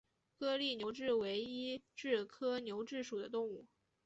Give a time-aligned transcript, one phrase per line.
[0.39, 3.67] 颗粒牛蛭为医蛭科牛蛭属的动物。